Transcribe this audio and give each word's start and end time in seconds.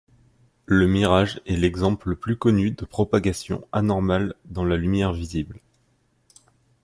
Le 0.65 0.87
mirage 0.87 1.39
est 1.45 1.55
l'exemple 1.55 2.09
le 2.09 2.15
plus 2.15 2.35
connu 2.35 2.71
de 2.71 2.85
propagation 2.85 3.67
anormale 3.71 4.33
dans 4.45 4.65
la 4.65 4.75
lumière 4.75 5.13
visible. 5.13 5.59